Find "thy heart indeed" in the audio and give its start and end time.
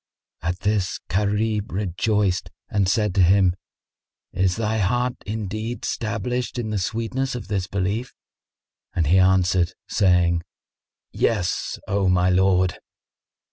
4.55-5.85